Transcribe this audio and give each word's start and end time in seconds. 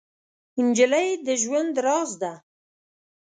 نجلۍ 0.65 1.09
د 1.25 1.27
ژوند 1.41 1.73
راز 1.85 2.11
ده. 2.21 2.33